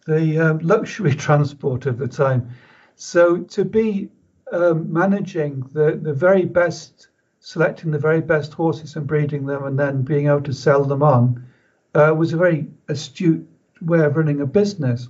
[0.06, 2.50] the um, luxury transport of the time.
[2.96, 4.10] So to be
[4.52, 9.80] um, managing the, the very best selecting the very best horses and breeding them and
[9.80, 11.46] then being able to sell them on
[11.94, 13.48] uh, was a very astute
[13.82, 15.08] way of running a business.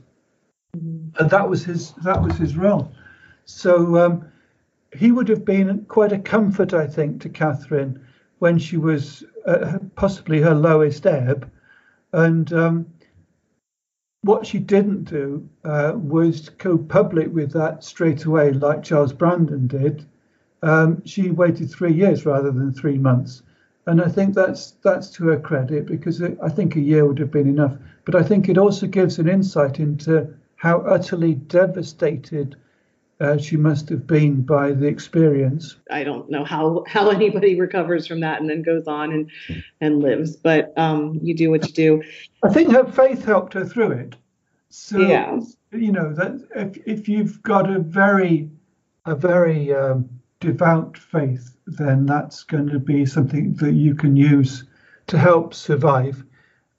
[0.75, 1.21] Mm-hmm.
[1.21, 2.91] And that was his that was his role.
[3.47, 4.25] So um,
[4.95, 7.99] he would have been quite a comfort, I think, to Catherine
[8.39, 11.49] when she was uh, possibly her lowest ebb.
[12.13, 12.85] And um,
[14.21, 19.65] what she didn't do uh, was go public with that straight away, like Charles Brandon
[19.65, 20.05] did
[20.63, 23.43] um, she waited three years rather than three months.
[23.85, 27.31] And I think that's that's to her credit because I think a year would have
[27.31, 27.77] been enough.
[28.05, 32.55] But I think it also gives an insight into how utterly devastated
[33.19, 35.75] uh, she must have been by the experience.
[35.89, 39.31] I don't know how how anybody recovers from that and then goes on and
[39.81, 42.03] and lives, but um, you do what you do.
[42.43, 44.15] I think her faith helped her through it.
[44.69, 45.39] So yeah.
[45.71, 48.49] you know that if if you've got a very
[49.05, 54.65] a very um, devout faith, then that's going to be something that you can use
[55.07, 56.23] to help survive.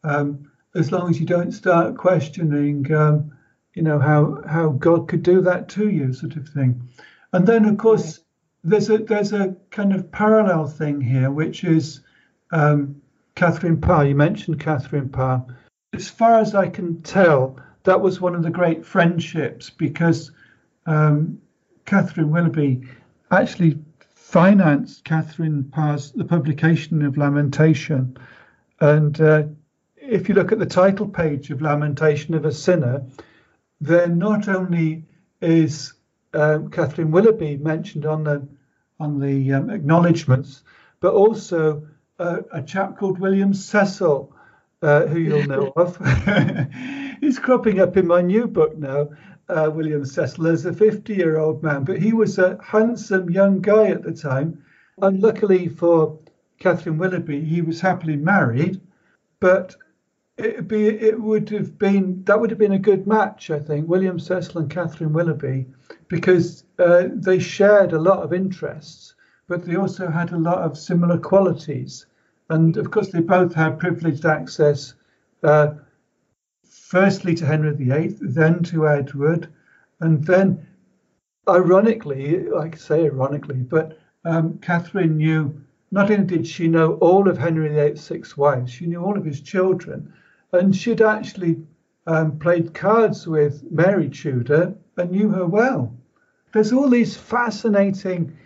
[0.05, 3.33] Um, as long as you don't start questioning, um,
[3.79, 6.83] you know, how how God could do that to you, sort of thing.
[7.33, 8.19] And then, of course,
[8.65, 12.01] there's a there's a kind of parallel thing here, which is
[12.51, 13.01] um,
[13.37, 14.05] Catherine Parr.
[14.05, 15.47] You mentioned Catherine Parr.
[15.93, 20.33] As far as I can tell, that was one of the great friendships because
[20.87, 21.41] um,
[21.85, 22.83] Catherine Willoughby
[23.31, 23.79] actually
[24.17, 28.17] financed Catherine Parr's the publication of Lamentation,
[28.81, 29.45] and uh,
[29.97, 33.05] if you look at the title page of Lamentation of a Sinner,
[33.81, 35.05] then not only
[35.41, 35.95] is
[36.35, 38.47] um, Catherine Willoughby mentioned on the
[39.01, 40.63] on the um, acknowledgements,
[41.01, 41.87] but also
[42.19, 44.35] uh, a chap called William Cecil,
[44.83, 45.97] uh, who you'll know of.
[47.21, 49.11] He's cropping up in my new book now,
[49.49, 53.61] uh, William Cecil, is a 50 year old man, but he was a handsome young
[53.61, 54.65] guy at the time.
[55.01, 56.19] Unluckily for
[56.59, 58.81] Catherine Willoughby, he was happily married,
[59.39, 59.77] but
[60.39, 63.89] it be it would have been that would have been a good match, I think,
[63.89, 65.67] William Cecil and Catherine Willoughby,
[66.07, 69.15] because uh, they shared a lot of interests,
[69.49, 72.07] but they also had a lot of similar qualities,
[72.51, 74.95] and of course they both had privileged access,
[75.43, 75.75] uh,
[76.65, 79.49] firstly to Henry VIII, then to Edward,
[80.01, 80.65] and then,
[81.49, 85.61] ironically, I say ironically, but um, Catherine knew.
[85.91, 89.25] Not only did she know all of Henry VIII's six wives, she knew all of
[89.25, 90.13] his children
[90.53, 91.57] and she'd actually
[92.07, 95.95] um, played cards with Mary Tudor and knew her well.
[96.53, 98.37] There's all these fascinating,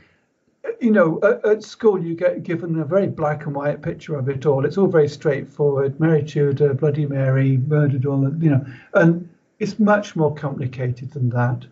[0.80, 4.28] you know, at, at, school you get given a very black and white picture of
[4.28, 4.64] it all.
[4.64, 6.00] It's all very straightforward.
[6.00, 9.28] Mary Tudor, Bloody Mary, murdered all, you know, and
[9.60, 11.64] it's much more complicated than that.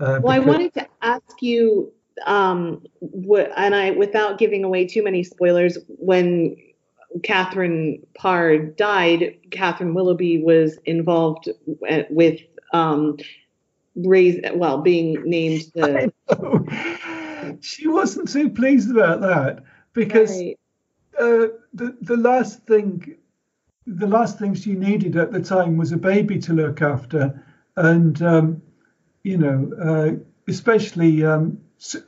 [0.00, 1.92] Uh, well, I wanted to ask you,
[2.24, 6.56] um, what, and I, without giving away too many spoilers, when
[7.22, 11.48] Catherine Parr died, Catherine Willoughby was involved
[12.10, 12.40] with
[12.72, 13.18] um,
[13.94, 16.12] raise well being named the.
[17.60, 20.58] She wasn't too pleased about that because right.
[21.18, 23.16] uh, the the last thing
[23.86, 27.42] the last thing she needed at the time was a baby to look after,
[27.76, 28.62] and um,
[29.22, 30.12] you know, uh,
[30.48, 31.58] especially um,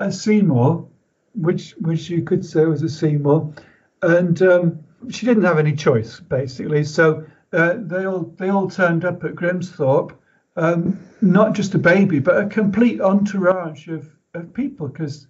[0.01, 0.87] a Seymour,
[1.35, 3.55] which which you could say was a Seymour,
[4.03, 6.85] and um, she didn't have any choice basically.
[6.85, 10.15] So uh, they all they all turned up at Grimsthorpe,
[10.57, 15.27] um, not just a baby, but a complete entourage of, of people because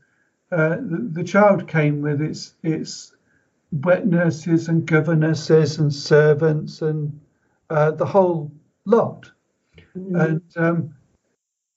[0.51, 3.15] uh, the, the child came with its its
[3.71, 7.21] wet nurses and governesses and servants and
[7.71, 8.51] uh, the whole
[8.85, 9.31] lot.
[9.97, 10.17] Mm-hmm.
[10.17, 10.95] And um,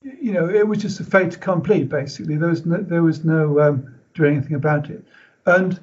[0.02, 1.84] you know, it was just a fait accompli.
[1.84, 5.06] Basically, there was no, there was no um, doing anything about it.
[5.46, 5.80] And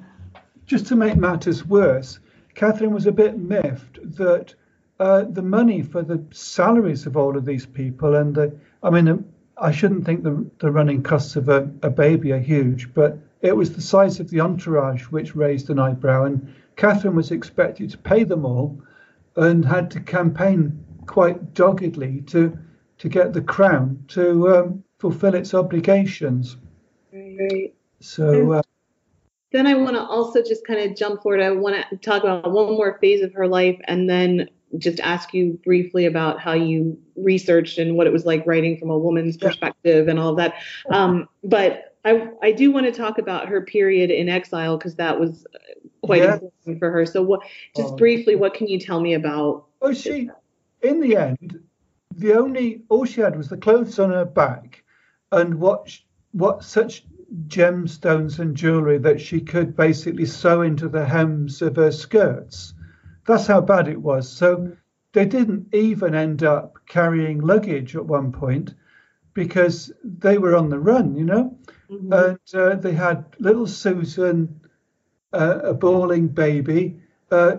[0.69, 2.19] just to make matters worse,
[2.53, 4.53] Catherine was a bit miffed that
[4.99, 9.25] uh, the money for the salaries of all of these people and the, I mean,
[9.57, 13.55] I shouldn't think the, the running costs of a, a baby are huge, but it
[13.55, 17.97] was the size of the entourage which raised an eyebrow, and Catherine was expected to
[17.97, 18.79] pay them all
[19.35, 22.57] and had to campaign quite doggedly to
[22.99, 26.57] to get the crown to um, fulfill its obligations.
[27.13, 27.73] Right.
[28.01, 28.61] So uh,
[29.51, 31.41] then I want to also just kind of jump forward.
[31.41, 35.33] I want to talk about one more phase of her life and then just ask
[35.33, 39.37] you briefly about how you researched and what it was like writing from a woman's
[39.37, 40.55] perspective and all of that.
[40.91, 45.19] Um, but I, I do want to talk about her period in exile because that
[45.19, 45.45] was
[46.03, 46.33] quite yeah.
[46.33, 47.05] important for her.
[47.05, 47.41] So, what,
[47.75, 49.65] just um, briefly, what can you tell me about?
[49.81, 50.29] Oh, she,
[50.81, 51.59] in the end,
[52.15, 54.83] the only all she had was the clothes on her back,
[55.31, 55.97] and what
[56.31, 57.03] what such
[57.47, 62.73] gemstones and jewelry that she could basically sew into the hems of her skirts.
[63.25, 64.29] That's how bad it was.
[64.29, 64.75] So
[65.13, 68.73] they didn't even end up carrying luggage at one point
[69.33, 71.57] because they were on the run, you know.
[71.89, 72.13] Mm-hmm.
[72.13, 74.61] And uh, they had little Susan,
[75.33, 76.99] uh, a bawling baby.
[77.31, 77.57] Uh,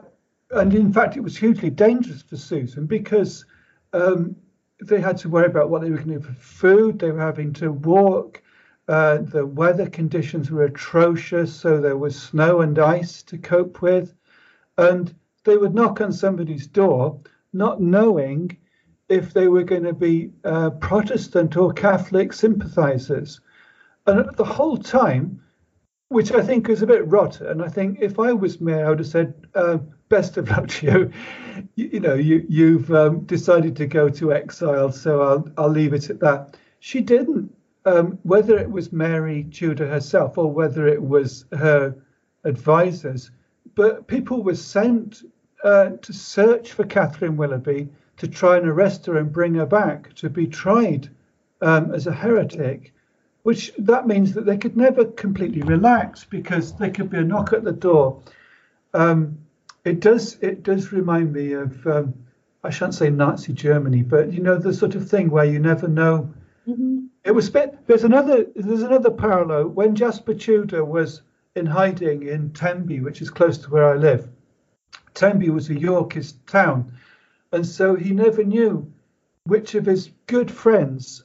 [0.51, 3.45] and in fact, it was hugely dangerous for Susan because
[3.93, 4.37] um,
[4.83, 6.99] they had to worry about what they were going to do for food.
[6.99, 8.40] They were having to walk
[8.91, 14.13] uh, the weather conditions were atrocious, so there was snow and ice to cope with.
[14.79, 15.15] And
[15.45, 17.21] they would knock on somebody's door,
[17.53, 18.57] not knowing
[19.09, 23.41] if they were going to be uh, Protestant or Catholic sympathizers.
[24.09, 25.41] And the whole time,
[26.09, 28.99] which I think is a bit rotten, I think if I was Mary, I would
[28.99, 29.79] have said, uh,
[30.09, 31.13] best of luck to you.
[31.77, 35.93] you, you know, you, you've um, decided to go to exile, so I'll, I'll leave
[35.93, 36.57] it at that.
[36.81, 37.55] She didn't
[37.85, 41.95] um, whether it was Mary Tudor herself or whether it was her
[42.45, 43.31] advisors,
[43.75, 45.23] but people were sent
[45.65, 50.15] uh, to search for Catherine Willoughby to try and arrest her and bring her back
[50.15, 51.09] to be tried
[51.63, 52.93] um, as a heretic,
[53.43, 57.53] which that means that they could never completely relax because there could be a knock
[57.53, 58.21] at the door.
[58.93, 59.39] Um,
[59.85, 62.15] it does it does remind me of um,
[62.63, 65.89] I shan't say Nazi Germany, but you know the sort of thing where you never
[65.89, 66.33] know.
[66.69, 67.07] Mm-hmm.
[67.25, 71.23] It was there's another there's another parallel when Jasper Tudor was
[71.55, 74.29] in hiding in Tenby, which is close to where I live.
[75.15, 76.93] Tenby was a Yorkist town,
[77.53, 78.91] and so he never knew
[79.45, 81.25] which of his good friends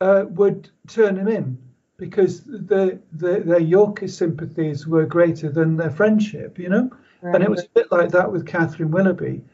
[0.00, 1.58] uh, would turn him in
[1.96, 6.90] because the, the, their Yorkist sympathies were greater than their friendship, you know.
[7.20, 7.36] Right.
[7.36, 9.44] And it was a bit like that with Catherine Willoughby.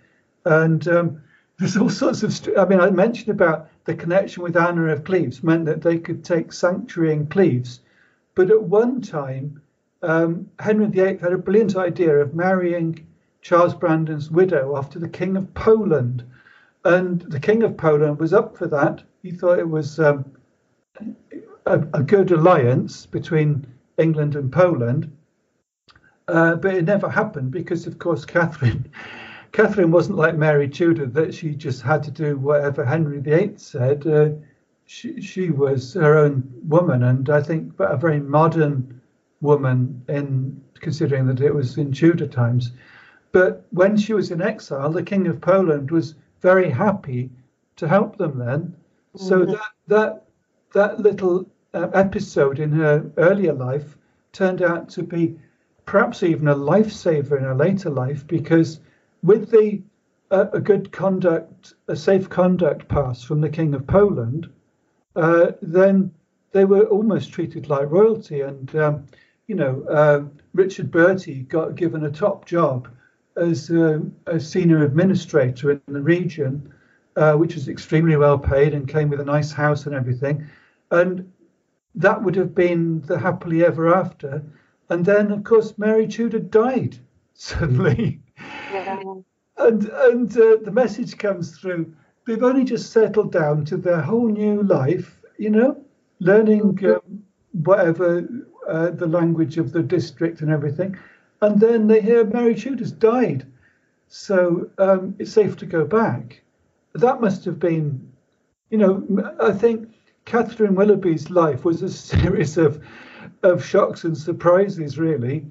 [0.46, 1.22] And um,
[1.58, 2.56] there's all sorts of.
[2.56, 6.22] I mean, I mentioned about the connection with Anna of Cleves meant that they could
[6.22, 7.80] take sanctuary in Cleves,
[8.34, 9.62] but at one time,
[10.02, 13.06] um, Henry VIII had a brilliant idea of marrying
[13.40, 16.22] Charles Brandon's widow after the King of Poland.
[16.84, 19.02] And the King of Poland was up for that.
[19.22, 20.26] He thought it was um,
[21.64, 23.66] a, a, good alliance between
[23.96, 25.10] England and Poland.
[26.28, 28.90] Uh, but it never happened because, of course, Catherine.
[29.52, 34.06] Catherine wasn't like Mary Tudor that she just had to do whatever Henry VIII said.
[34.06, 34.30] Uh,
[34.86, 39.00] she, she was her own woman, and I think a very modern
[39.40, 42.72] woman in considering that it was in Tudor times.
[43.32, 47.30] But when she was in exile, the King of Poland was very happy
[47.76, 48.74] to help them then.
[49.16, 49.26] Mm-hmm.
[49.26, 50.24] So that that
[50.72, 53.96] that little uh, episode in her earlier life
[54.32, 55.38] turned out to be
[55.84, 58.80] perhaps even a lifesaver in her later life because
[59.22, 59.82] with the
[60.30, 64.50] uh, a good conduct, a safe conduct pass from the King of Poland,
[65.16, 66.12] uh, then
[66.52, 68.42] they were almost treated like royalty.
[68.42, 69.06] And um,
[69.46, 72.88] you know, uh, Richard Bertie got given a top job
[73.36, 76.72] as a, a senior administrator in the region,
[77.16, 80.46] uh, which was extremely well paid and came with a nice house and everything.
[80.90, 81.32] And
[81.94, 84.42] that would have been the happily ever after.
[84.90, 86.98] And then, of course, Mary Tudor died
[87.34, 88.20] suddenly.
[88.72, 89.02] Yeah.
[89.56, 91.94] And, and uh, the message comes through.
[92.26, 95.82] They've only just settled down to their whole new life, you know,
[96.20, 96.86] learning mm-hmm.
[96.86, 98.28] um, whatever
[98.68, 100.96] uh, the language of the district and everything
[101.40, 103.46] and then they hear Mary Tudor's died,
[104.08, 106.42] so um, it's safe to go back.
[106.94, 108.10] That must have been,
[108.70, 109.88] you know, I think
[110.24, 112.82] Catherine Willoughby's life was a series of
[113.42, 115.46] of shocks and surprises, really,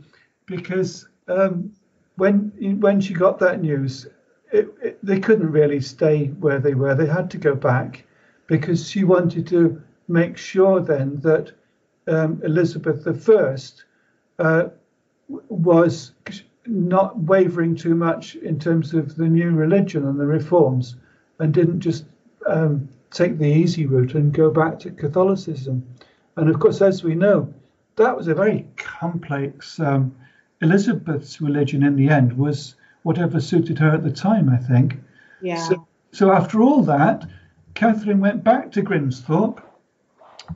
[0.46, 1.72] because um,
[2.18, 4.08] when when she got that news,
[4.52, 6.96] it, it, they couldn't really stay where they were.
[6.96, 8.04] They had to go back
[8.48, 11.52] because she wanted to make sure then that
[12.08, 14.70] um, Elizabeth I uh,
[15.28, 16.12] was
[16.66, 20.96] not wavering too much in terms of the new religion and the reforms
[21.40, 22.06] and didn't just
[22.48, 25.86] um, take the easy route and go back to Catholicism.
[26.36, 27.54] And of course, as we know,
[27.96, 29.80] that was a very complex.
[29.80, 30.16] Um,
[30.62, 34.98] Elizabeth's religion in the end was whatever suited her at the time, I think.
[35.42, 35.68] Yeah.
[35.68, 37.26] So, so after all that,
[37.74, 39.62] Catherine went back to Grimsthorpe,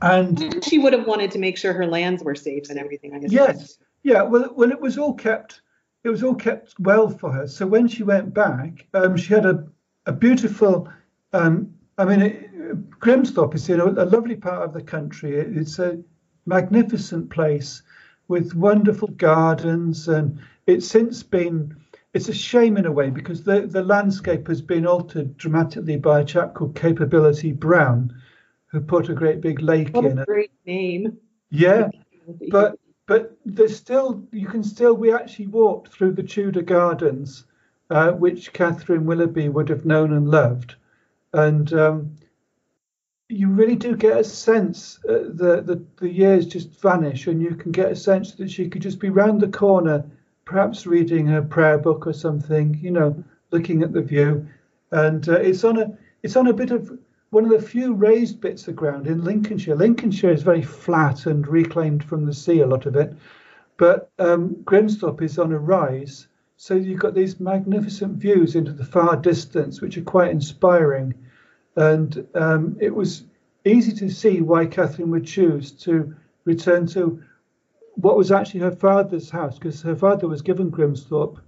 [0.00, 3.14] and she would have wanted to make sure her lands were safe and everything.
[3.14, 3.32] I guess.
[3.32, 5.60] Yes, yeah, well, well, it was all kept.
[6.04, 7.46] It was all kept well for her.
[7.46, 9.68] So when she went back, um, she had a,
[10.06, 10.88] a beautiful.
[11.32, 15.38] Um, I mean, it, Grimsthorpe is you know, a lovely part of the country.
[15.38, 16.02] It, it's a
[16.46, 17.82] magnificent place
[18.32, 21.76] with wonderful gardens, and it's since been.
[22.14, 26.20] It's a shame in a way because the, the landscape has been altered dramatically by
[26.20, 28.14] a chap called Capability Brown,
[28.68, 30.18] who put a great big lake what in.
[30.18, 31.18] A great name.
[31.50, 31.90] Yeah,
[32.50, 37.44] but but there's still you can still we actually walked through the Tudor gardens,
[37.90, 40.76] uh, which Catherine Willoughby would have known and loved,
[41.34, 42.16] and um,
[43.32, 47.54] you really do get a sense uh, that the, the years just vanish, and you
[47.54, 50.04] can get a sense that she could just be round the corner,
[50.44, 54.46] perhaps reading her prayer book or something, you know, looking at the view,
[54.90, 56.98] and uh, it's on a it's on a bit of
[57.30, 59.74] one of the few raised bits of ground in Lincolnshire.
[59.74, 63.14] Lincolnshire is very flat and reclaimed from the sea, a lot of it,
[63.78, 66.28] but um, Grimsthorpe is on a rise.
[66.58, 71.14] So you've got these magnificent views into the far distance, which are quite inspiring.
[71.76, 73.24] And um, it was
[73.64, 76.14] easy to see why Catherine would choose to
[76.44, 77.22] return to
[77.94, 81.38] what was actually her father's house, because her father was given Grimsthorpe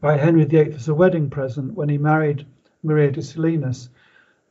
[0.00, 2.46] by Henry VIII as a wedding present when he married
[2.82, 3.88] Maria de Salinas.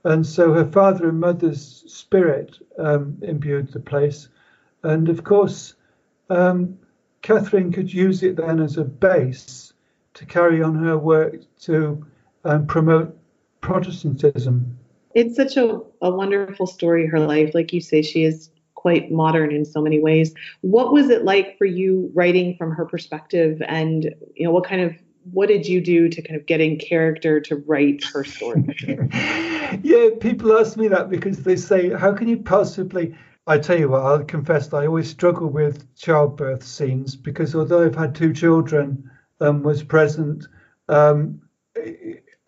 [0.03, 4.27] And so her father and mother's spirit um, imbued the place.
[4.83, 5.75] And of course,
[6.29, 6.77] um,
[7.21, 9.73] Catherine could use it then as a base
[10.15, 12.05] to carry on her work to
[12.43, 13.17] um, promote
[13.61, 14.77] Protestantism.
[15.15, 17.53] It's such a, a wonderful story, her life.
[17.53, 20.33] Like you say, she is quite modern in so many ways.
[20.61, 24.03] What was it like for you writing from her perspective and
[24.35, 24.93] you know what kind of
[25.31, 28.63] what did you do to kind of get in character to write her story?
[29.81, 33.15] yeah, people ask me that because they say, how can you possibly?
[33.47, 37.95] I tell you what, I'll confess I always struggle with childbirth scenes because although I've
[37.95, 39.09] had two children,
[39.41, 40.47] um, was present,
[40.87, 41.41] um,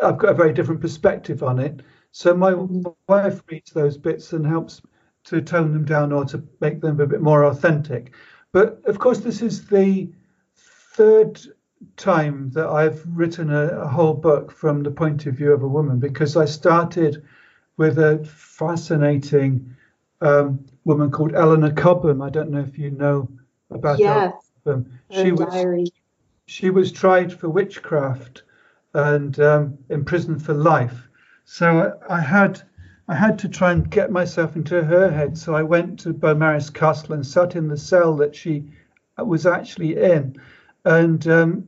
[0.01, 1.81] I've got a very different perspective on it.
[2.11, 2.83] So my mm-hmm.
[3.07, 4.81] wife reads those bits and helps
[5.25, 8.13] to tone them down or to make them a bit more authentic.
[8.51, 10.09] But of course, this is the
[10.55, 11.41] third
[11.97, 15.67] time that I've written a, a, whole book from the point of view of a
[15.67, 17.23] woman because I started
[17.77, 19.75] with a fascinating
[20.21, 22.21] um, woman called Eleanor Cobham.
[22.21, 23.29] I don't know if you know
[23.71, 24.33] about yes.
[24.65, 24.85] her.
[25.11, 25.85] She was diary.
[26.47, 28.43] she was tried for witchcraft
[28.95, 31.07] and um, imprisoned for life.
[31.43, 32.61] So I, had
[33.09, 35.37] I had to try and get myself into her head.
[35.37, 38.71] So I went to Beaumaris Castle and sat in the cell that she
[39.17, 40.37] was actually in.
[40.85, 41.67] And um,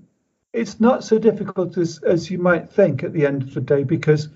[0.54, 3.84] it's not so difficult as, as you might think at the end of the day
[3.84, 4.30] because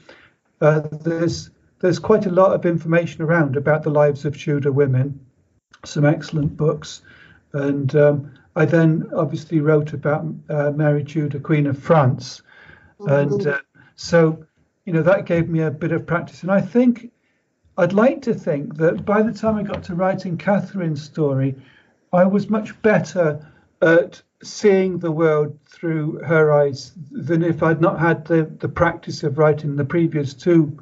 [0.59, 5.19] uh, there's there's quite a lot of information around about the lives of Tudor women,
[5.83, 7.01] some excellent books,
[7.53, 12.43] and um, I then obviously wrote about uh, Mary Tudor, Queen of France.
[13.07, 13.59] And uh,
[13.95, 14.45] so
[14.85, 17.11] you know that gave me a bit of practice, and I think
[17.77, 21.55] I'd like to think that by the time I got to writing Catherine's story,
[22.13, 23.47] I was much better
[23.81, 29.23] at seeing the world through her eyes than if I'd not had the, the practice
[29.23, 30.77] of writing the previous two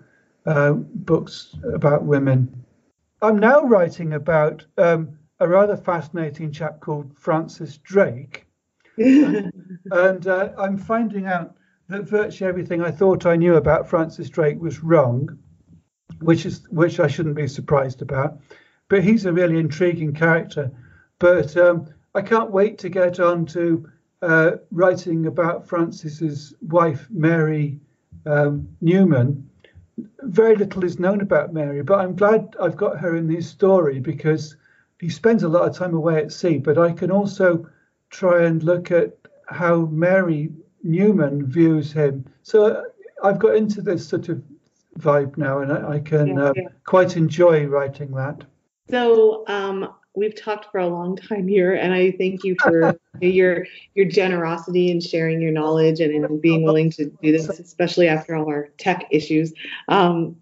[0.45, 2.65] uh, books about women.
[3.21, 8.45] I'm now writing about um, a rather fascinating chap called Francis Drake.
[8.97, 9.51] and,
[9.91, 11.55] and uh, I'm finding out
[11.89, 15.37] that virtually everything I thought I knew about Francis Drake was wrong,
[16.19, 18.39] which is which I shouldn't be surprised about.
[18.87, 20.71] But he's a really intriguing character.
[21.17, 23.89] But um, I can't wait to get on to
[24.21, 27.79] uh, writing about Francis's wife, Mary
[28.25, 29.49] um, Newman.
[30.21, 33.99] Very little is known about Mary, but I'm glad I've got her in this story
[33.99, 34.55] because
[34.99, 36.57] he spends a lot of time away at sea.
[36.57, 37.67] But I can also
[38.09, 39.17] try and look at
[39.47, 40.51] how Mary
[40.83, 42.25] Newman views him.
[42.43, 42.85] So
[43.23, 44.41] I've got into this sort of
[44.97, 46.67] vibe now, and I, I can yeah, uh, yeah.
[46.85, 48.43] quite enjoy writing that.
[48.89, 53.65] So um, we've talked for a long time here, and I thank you for your
[53.95, 58.35] your generosity in sharing your knowledge and in being willing to do this, especially after
[58.35, 59.53] all our tech issues.
[59.87, 60.37] Um,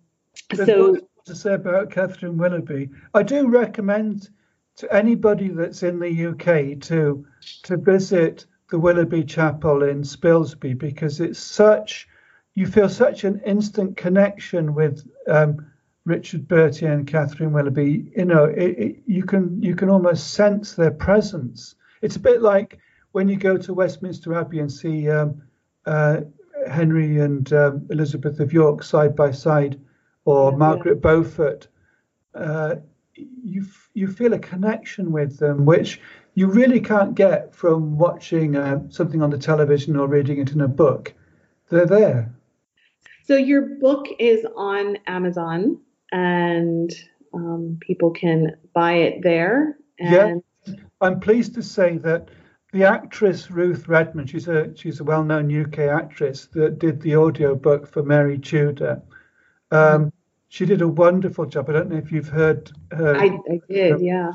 [0.53, 4.29] so to say about Catherine Willoughby, I do recommend
[4.77, 7.25] to anybody that's in the UK to
[7.63, 12.07] to visit the Willoughby Chapel in Spilsby because it's such
[12.53, 15.67] you feel such an instant connection with um,
[16.05, 18.11] Richard Bertie and Catherine Willoughby.
[18.15, 21.75] You know, it, it, you can you can almost sense their presence.
[22.01, 22.79] It's a bit like
[23.11, 25.41] when you go to Westminster Abbey and see um,
[25.85, 26.21] uh,
[26.67, 29.79] Henry and um, Elizabeth of York side by side,
[30.25, 31.01] or yeah, Margaret yeah.
[31.01, 31.67] Beaufort.
[32.33, 32.75] Uh,
[33.13, 36.01] you you feel a connection with them, which
[36.37, 40.61] you really can't get from watching uh, something on the television or reading it in
[40.61, 41.11] a book.
[41.71, 42.31] They're there.
[43.23, 45.79] So your book is on Amazon,
[46.11, 46.93] and
[47.33, 49.79] um, people can buy it there.
[49.97, 50.43] And...
[50.67, 52.29] Yeah, I'm pleased to say that
[52.71, 57.55] the actress Ruth Redmond, she's a she's a well-known UK actress that did the audio
[57.55, 59.01] book for Mary Tudor.
[59.71, 60.13] Um,
[60.49, 61.67] she did a wonderful job.
[61.67, 63.15] I don't know if you've heard her.
[63.17, 64.33] I, I did, yeah.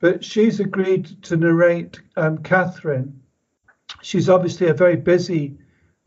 [0.00, 3.20] But she's agreed to narrate um, Catherine.
[4.02, 5.58] She's obviously a very busy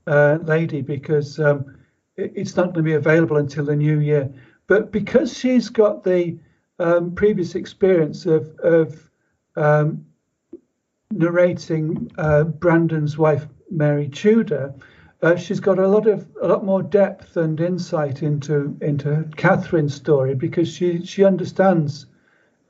[0.08, 1.78] uh, lady because um,
[2.16, 4.32] it, it's not going to be available until the new year.
[4.68, 6.38] But because she's got the
[6.80, 9.10] um, previous experience of, of
[9.56, 10.06] um,
[11.12, 14.74] narrating uh, Brandon's wife, Mary Tudor,
[15.22, 19.94] uh, she's got a lot of a lot more depth and insight into into Catherine's
[19.94, 22.08] story because she she understands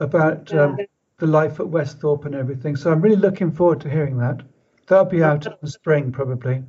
[0.01, 0.77] about um,
[1.21, 2.75] the life at Westhorpe and everything.
[2.75, 4.41] So I'm really looking forward to hearing that.
[4.87, 6.63] That'll be out in the spring probably.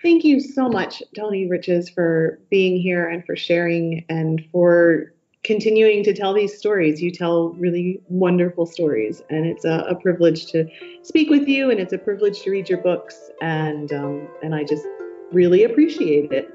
[0.00, 5.12] Thank you so much, Tony Riches, for being here and for sharing and for
[5.42, 7.02] continuing to tell these stories.
[7.02, 10.66] You tell really wonderful stories, and it's a, a privilege to
[11.02, 14.62] speak with you, and it's a privilege to read your books, and um, and I
[14.62, 14.86] just
[15.32, 16.48] really appreciate it.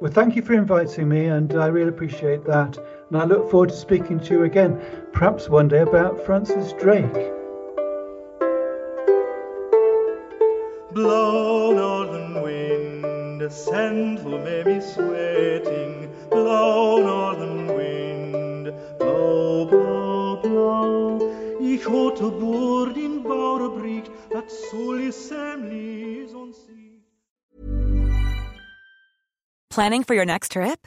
[0.00, 2.78] Well, thank you for inviting me, and I really appreciate that.
[3.10, 4.80] And I look forward to speaking to you again,
[5.12, 7.12] perhaps one day about Francis Drake.
[10.92, 16.14] Blow, northern wind, send who may be sweating.
[16.30, 21.58] Blow, northern wind, blow, blow, blow.
[21.60, 27.02] Ich hatte Bord in Bauerbricht, dat soll semlis on sea.
[29.68, 30.86] Planning for your next trip?